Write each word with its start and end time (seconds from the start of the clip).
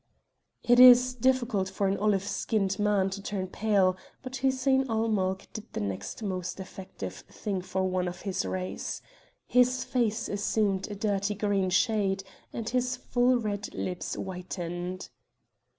It 0.63 0.79
is 0.79 1.13
difficult 1.13 1.69
for 1.69 1.85
an 1.87 1.95
olive 1.95 2.23
skinned 2.23 2.79
man 2.79 3.11
to 3.11 3.21
turn 3.21 3.45
pale, 3.45 3.95
but 4.23 4.37
Hussein 4.37 4.89
ul 4.89 5.09
Mulk 5.09 5.47
did 5.53 5.71
the 5.73 5.79
next 5.79 6.23
most 6.23 6.59
effective 6.59 7.17
thing 7.29 7.61
for 7.61 7.87
one 7.87 8.07
of 8.07 8.21
his 8.21 8.43
race. 8.43 9.03
His 9.45 9.83
face 9.83 10.27
assumed 10.27 10.89
a 10.89 10.95
dirty 10.95 11.35
green 11.35 11.69
shade, 11.69 12.23
and 12.51 12.67
his 12.67 12.95
full 12.95 13.37
red 13.37 13.71
lips 13.75 14.15
whitened. 14.15 15.09